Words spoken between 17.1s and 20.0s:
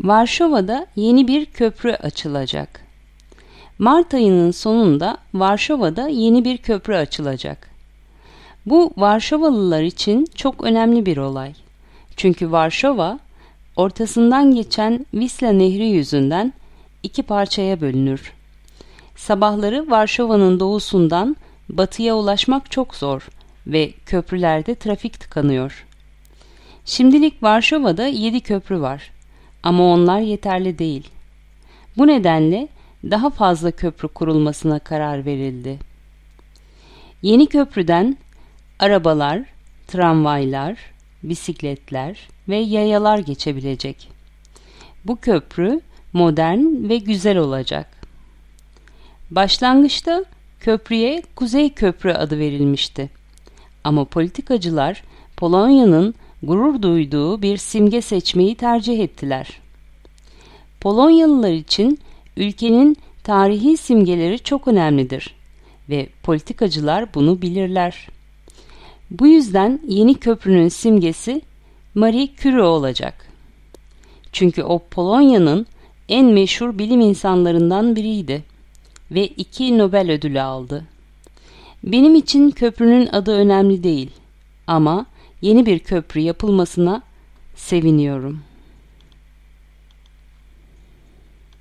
parçaya bölünür. Sabahları